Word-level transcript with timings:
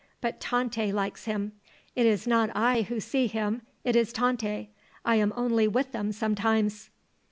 But 0.19 0.39
Tante 0.39 0.91
likes 0.91 1.25
him. 1.25 1.51
It 1.95 2.07
is 2.07 2.25
not 2.25 2.49
I 2.55 2.81
who 2.81 2.99
see 2.99 3.27
him, 3.27 3.61
it 3.83 3.95
is 3.95 4.11
Tante. 4.11 4.71
I 5.05 5.15
am 5.17 5.31
only 5.35 5.67
with 5.67 5.91
them 5.91 6.11
sometimes." 6.11 6.89